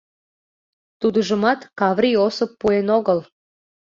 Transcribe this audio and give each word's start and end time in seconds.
Тудыжымат 1.01 1.59
Каврий 1.79 2.17
Осып 2.25 2.51
пуэн 2.59 2.87
огыл. 2.97 3.19